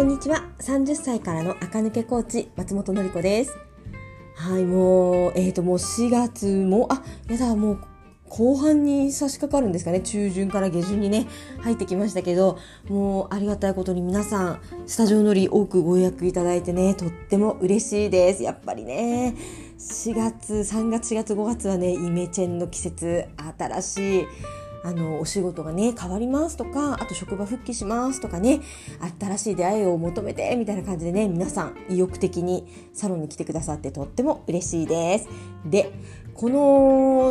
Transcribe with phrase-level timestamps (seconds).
[0.00, 0.44] こんにちは。
[0.60, 3.54] 30歳からの赤抜けコーチ、松本の子です。
[4.34, 7.78] はい、もう、えっ、ー、と、もう4月も、あ、やだ、もう、
[8.30, 10.00] 後半に差し掛かるんですかね。
[10.00, 11.26] 中旬から下旬にね、
[11.60, 12.56] 入ってきましたけど、
[12.88, 18.42] もう、ありがたいことに皆さん、スタジオのり多くご予約いただいてね、とっても嬉しいです。
[18.42, 19.34] やっぱりね、
[19.78, 23.26] 4月、3月、4月、5月はね、イメチェンの季節、
[23.58, 24.26] 新しい、
[24.82, 28.60] あのお仕事がね変わりますとかあと職場復帰しますとかね
[29.20, 35.28] 新しい出会いを求めてみたいな感じでね皆さん意欲的にサロンに来てくださってとっても嬉しいです
[35.66, 35.92] で
[36.34, 36.58] この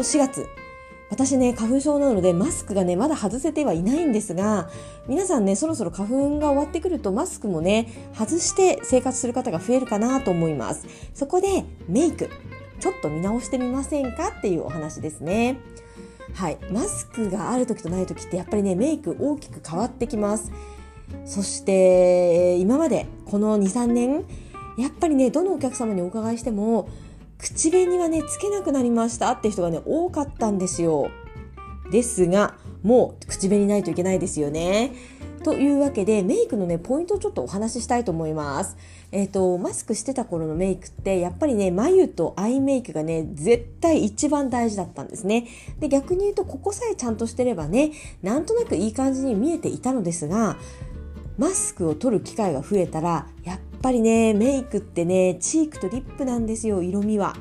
[0.03, 0.47] 4月
[1.09, 4.69] 私ね、花粉症なのでマスクがね、まだ外せてはいないんですが、
[5.07, 10.85] 皆さんね、そろそろ花粉が終わってくるとマスクもね、外して生活する方が増えるかなと思います。
[11.15, 12.29] そこでメイク、
[12.79, 15.57] ちょっと見直してみませんかっていうお話ですね。
[16.33, 20.51] はい、マスクがある時とない時ってやっぱりねメイク大きく変わってきます。
[21.25, 24.25] そして今までこの23年
[24.77, 26.87] やっぱりねどのお客様にお伺いしても
[27.37, 31.09] 口紅はねつけなくなりましたって人がね多かったんですよ。
[31.91, 34.93] ですがもう口紅ないといけないですよね。
[35.43, 38.77] というわけでメイクのねポイントをちょっとお話ししたいと思います。
[39.11, 45.47] えっ、ー、とマスクしてた頃のメイクってやっぱりね眉とアイメイクがね絶対一番大事だったんですね
[45.79, 50.57] で逆に言うとここさえちゃんとしてればねなんとなくいい感じに見えていたのですが
[51.37, 57.35] マスクを取る機会が増えたらやっぱりねメイクってねチークとリップなんですよ色味は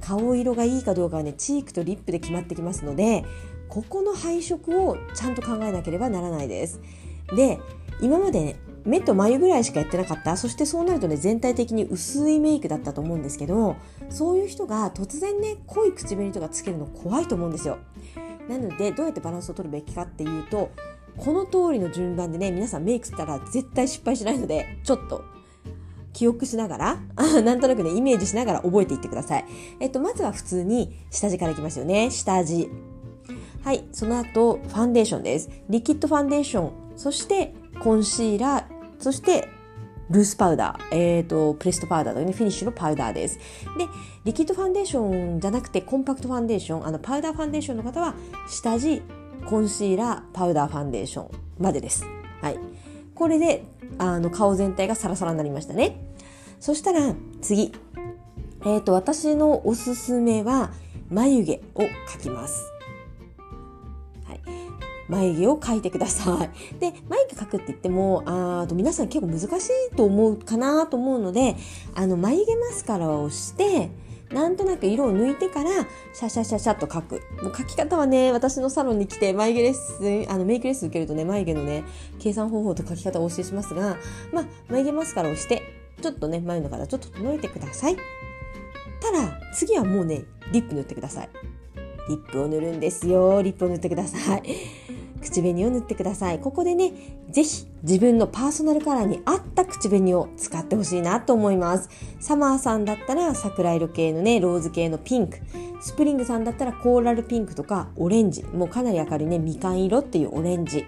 [0.00, 3.24] 顔色がいいかどうかはねチークとリップで決まってきますので
[3.68, 6.80] ここの配色をちゃんと考えなければならないです。
[7.34, 7.58] で
[8.00, 8.56] 今まで、ね、
[8.86, 13.76] 目と眉ぐらいしかやってなかったそしてそうなるとね全体的に薄いメイクだったと思うんですけど
[14.08, 17.78] そういう人が突然ね濃い口紅とかつけるの怖いと思うんですよ。
[18.48, 20.70] なのでどうやってバランスを取るべきかっていうと
[21.16, 25.24] この通りの順番でね皆さんメイクしたら絶対失敗しないのでちょっと
[26.16, 26.96] 記憶しながら、
[27.44, 29.44] なんとなくね、イメージしながら覚えていってください。
[29.80, 32.10] えっと、まずは普通に下地からいきますよね。
[32.10, 32.70] 下地。
[33.62, 35.50] はい、その後、ファンデーションです。
[35.68, 39.48] リキッドファンデーション、そしてコンシーラー、そして
[40.10, 43.38] ルースパウダー、えっ、ー、と、プレストパウダーとかね、フィニッシュのパウダーです。
[43.76, 43.86] で、
[44.24, 48.14] リキッドファンデーションじゃなくて、コンパクトファンデーション、あの、パウダーファンデーションの方は、
[48.48, 49.02] 下地、
[49.46, 52.04] コンシーラー、パウダーファンデーションまでです。
[52.40, 52.58] はい。
[53.14, 53.64] これで、
[53.98, 56.06] あの、顔全体がサラサラになりましたね。
[56.60, 57.72] そしたら、次。
[58.64, 60.70] えっ、ー、と、私のおすすめは、
[61.10, 62.75] 眉毛を描きます。
[65.08, 66.50] 眉毛を描いてください。
[66.80, 69.44] で、眉毛描くって言っても、あと皆さん結構難し
[69.92, 71.56] いと思うかなと思うので、
[71.94, 73.90] あの、眉毛マスカラをして、
[74.30, 75.70] なんとなく色を抜いてから、
[76.12, 77.14] シャシャシャシャと描く。
[77.42, 81.84] もう描き方はね、私のサロンに来て、眉毛レッスン、あの、メイクレッスン受けるとね、眉毛のね、
[82.18, 83.96] 計算方法と描き方をお教えしますが、
[84.32, 85.62] まあ、眉毛マスカラをして、
[86.02, 87.96] ちょっとね、眉の形を整えてください。
[89.00, 91.28] たら、次はもうね、リップ塗ってください。
[92.08, 93.42] リップを塗るんですよ。
[93.42, 94.42] リップを塗ってください。
[95.26, 96.38] 口紅を塗ってください。
[96.38, 96.92] ここでね、
[97.30, 101.88] ぜひ自分のパーソナルカラーに合った口紅を使ってほしいなと思います。
[102.20, 105.38] サマーさんだったら桜色系のね、ローズ系のピンク。
[105.80, 108.44] スプリングさんだったらコーラルピンクとかオレンジ。
[108.44, 110.86] もうかなり明るいね、みかん色っていうオレンジ。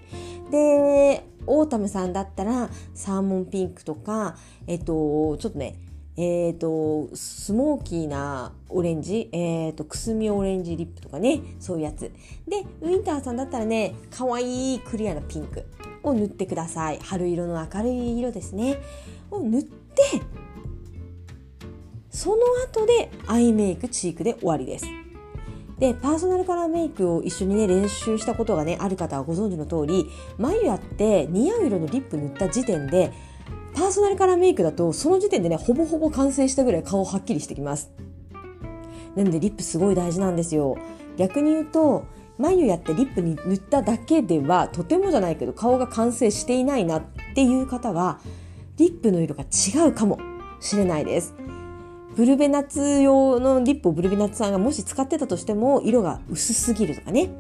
[0.51, 5.77] で、オータムさんだったらサーモンピンクとか、えっと、ちょっとね、
[6.21, 12.11] え、ー、と、スモーキーなオレンジ、えっ、ー、と、くすみオレンジリップとかね、そういうやつ。
[12.49, 15.65] で、ウィンターさんだったらね、かわいいクリアなピンク
[16.03, 16.99] を塗ってください。
[16.99, 18.79] 春色の明るい色ですね。
[19.31, 20.03] を塗って、
[22.11, 22.37] その
[22.67, 24.87] 後でアイメイク、チークで終わりです。
[25.79, 33.13] で、パーソナルカラーメイクを一緒にね、練習したことがね、ある方はご存知の通り、眉やって似合う色のリップ塗った時点で、
[33.79, 37.93] パーソナルカラーメイクだとその時点でねほぼほぼ完成したぐらい顔はっきりしてきます。
[39.15, 40.77] なのでリップすごい大事なんですよ。
[41.17, 42.05] 逆に言うと
[42.39, 47.03] 眉やってリップに塗っただけではとてもじゃないけど顔が完成していないなっ
[47.37, 48.19] ていう方は
[48.79, 50.19] リップの色が違うかも
[50.59, 51.35] しれないです。
[52.17, 57.31] ブルベナッツ用のリップをブルベナッツさんがもし使ってたとしても色が薄すぎるとかね。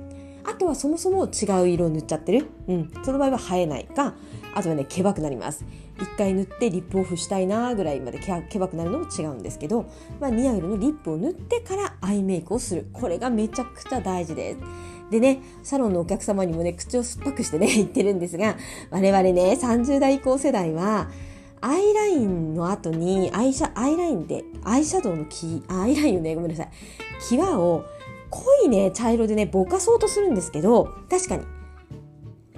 [0.49, 2.47] あとはそもそも違う色を塗っちゃってる？
[2.69, 2.93] うん。
[3.05, 4.15] その場合は映えないか、
[4.55, 5.65] あとはね、けばくなります。
[6.00, 9.91] 一回塗ってリップオフしたいなぐらいまでけばくなるのも違うんですけど、
[10.21, 12.87] まあ、似合う色のリップを塗ってからアイメイクをする。
[12.93, 14.59] これがめちゃくちゃ大事です。
[15.11, 18.56] でね、サロンのお客様にもね、口を酸っぱくしてね、 言ってるんですが、
[18.91, 21.11] 我々ね、30代以降世代は、
[21.61, 26.69] アイラインの後にアイシャ、アイラインで、アイシャドウのキー、アイラインをね、ごめんなさい。
[27.21, 27.85] 際を
[28.31, 31.45] 濃いね、茶色でね、ぼかそうとするんですけど、確かに。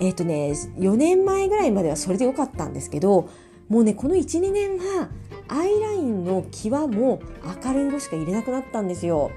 [0.00, 3.28] えっ、ー、とね、4年前ぐらいまではそれでよかったんですけど、
[3.68, 5.10] もうね、この1、2年は
[5.48, 7.20] アイラインの際も
[7.64, 9.30] 明るい色しか入れなくなったんですよ。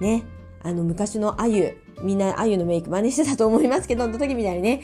[0.00, 0.24] ね、
[0.62, 4.82] あの昔のあゆ、みんなあゆのメイク真似してたと思いますけど、あの時みたいにね、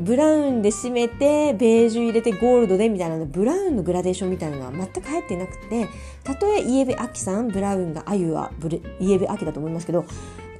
[0.00, 5.88] ブラウンで締めて、ベージュ入れてゴールドでみたいなブラウンのグラデーションみたいなのは全く入ってなくて、
[6.24, 8.50] たとえイエベアキさん、ブラウンがあゆは
[9.00, 10.04] イエベアキだと思いますけど、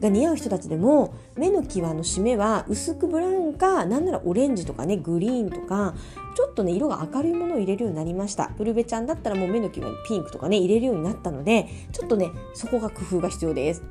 [0.00, 5.94] が似合う人たちでも目の際の締めは薄くブラウンかなんならオレンジとかねグリーンとか
[6.36, 8.50] ちょっとね色が明るいものを入れるようになりました。
[8.58, 13.82] ブルベちゃんだったらもう目の際にピンクとかね入れるようになったのでちょっとねそこが工夫が必要です。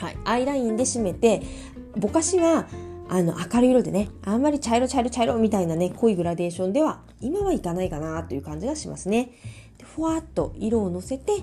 [0.00, 1.42] はい、アイラインで締めて
[1.94, 2.66] ぼかしは
[3.10, 9.32] あの明るい色でねあんまり茶色茶色茶色みたいなね濃いグラデーションでは今はいかないかなという感じがしますね。
[9.76, 11.42] でふわっと色をのせて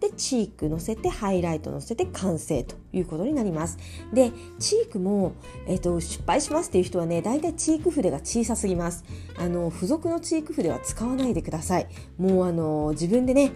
[0.00, 3.76] でチークのせてハイライトのせて完成ということになります。
[4.14, 5.32] でチークも、
[5.66, 9.04] えーと、失敗しますっていう人はねだいたいチーク筆が小さすぎます。
[9.36, 11.88] あの付属のチーク筆は使わないでください。
[12.16, 13.52] もうあの自分でね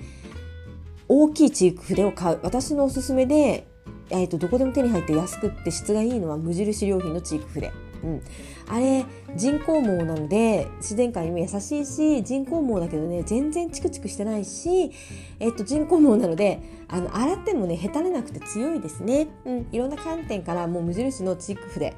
[1.09, 2.41] 大きいチーク筆を買う。
[2.43, 3.72] 私のおすすめで
[4.11, 7.73] えーと、どこでも手に入って安くって質がいいのは無印良品のチーク筆。
[8.03, 8.23] うん、
[8.69, 9.05] あれ
[9.37, 14.91] 人工毛なので自然界にも優しいし人工毛だけどね全然チクチクしてないし、
[15.39, 21.95] えっと、人工毛なのであの洗ってもねへたれなくて強いですね、うん、いろんな観点からもう無印のチーク筆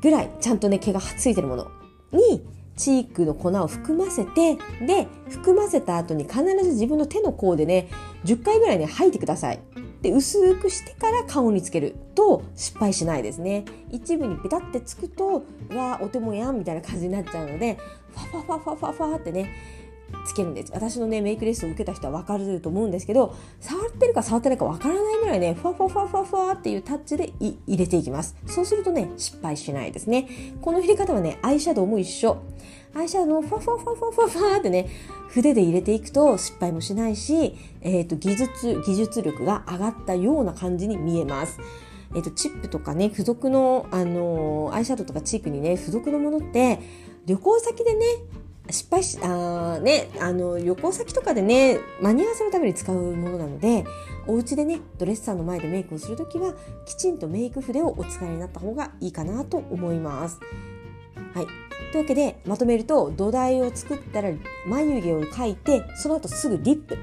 [0.00, 1.70] ぐらいちゃんとね毛がついてるもの。
[2.12, 2.42] に
[2.76, 7.88] チークの粉を含ませてで含ませた後に必ず自分の手の甲でね
[8.24, 9.60] 10回ぐらいね吐いてください。
[10.02, 13.64] で薄くしてから顔につけると失敗しないですね。
[13.90, 17.78] 一部にペタってつくとわあお手もやんみたいな感じになっちゃうので
[18.12, 19.50] ファファファファファファってね
[20.26, 20.72] つけるんです。
[20.72, 28.36] 私のねメイクレッスンを受けた人は分かると思うんですけど触ってるか触ってないか分からないぐらいねファファファファファっていうタッチで入れていきます。
[28.46, 30.28] そうするとね失敗しないですね。
[30.60, 32.38] この入れ方はねアイシャドウも一緒。
[32.94, 34.88] アイシャドウのファファファファファってね
[35.28, 41.60] 筆で入れていくと失敗もしないし、えーと、技術技術力が上がったような感じに見えます。
[42.14, 46.80] えーと、チップとかね付属の、あのー、アイシャドウとかチークにね付属のものって
[47.26, 48.06] 旅行先でね
[48.70, 53.84] 失敗し、あね、あの、旅行先とかでね、間に合わせのために使うものなので、
[54.26, 56.54] お家でね、ドレッサーの前でメイクをするときは、
[56.84, 60.38] きちんとメイク筆をお使いになった方がいいかなと思います。
[61.34, 61.46] はい。
[61.92, 64.30] というわけで、まとめると、土台を作ったら
[64.66, 66.98] 眉毛を描いて、その後すぐリップ。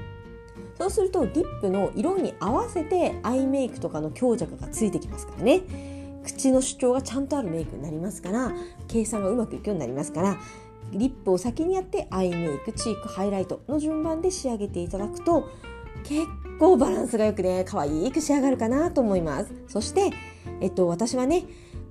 [0.78, 5.62] そうすると、リップの色に合わせてアイメイクとかの強弱がついてきますからね。
[6.24, 8.52] 口の主張がちゃんとあるメイクになりますから、
[8.88, 10.36] 計算がうまくいくようになりますから、
[10.92, 15.50] リップを先にやってアイメイクチークハイライトの順番で仕上げていただくと
[16.04, 16.26] 結
[16.58, 19.52] 構バランスがよくね可愛く仕上がるかなと思います。
[19.68, 20.10] そして
[20.60, 21.44] えっと私はね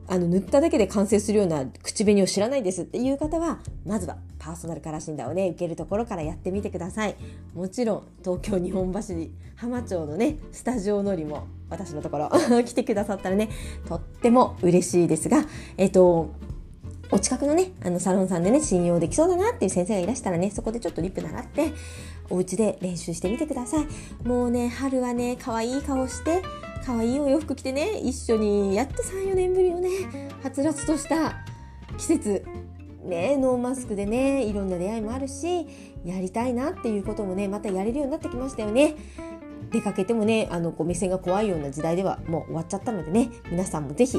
[0.08, 2.84] あの塗っただけで完成するような口紅を知らないです。
[2.84, 7.16] っていう方はまずはパーソナルカラー診断をね受けるところからやってみてください。
[7.54, 9.00] もちろん東京日本橋
[9.56, 12.30] 浜町のねスタジオのりも私のところ
[12.64, 13.50] 来てくださったらね
[13.88, 15.46] とっても嬉しいですが
[15.78, 16.30] えっと
[17.12, 21.74] お近くのね、あのサロンさんでね、信用できそうだなっていう先生がいらしたらね、そこでちょっとリップ習って、
[22.30, 24.28] お家で練習してみてください。
[24.28, 26.42] もうね、春はね、可愛い顔して、
[26.86, 29.90] 可愛いお洋服着てね、一緒にやっと3、4年ぶりのね、
[30.44, 31.36] はつらつとした
[31.98, 32.46] 季節、
[33.04, 35.68] ね、ノーマスクでね、いろんな出会いもあるし、
[36.04, 38.96] やりたいなっていうこともね、またやれるようになってきましたよね。
[39.72, 44.18] 出かけてもね、あの、こう目線が怖いような時代ではもう終わっちゃったのでね、皆さんもぜひ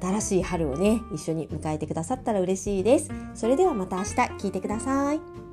[0.00, 3.10] 新しい春をね一緒に迎えてくださったら嬉しいです。
[3.34, 5.47] それではまた明日聞いてください。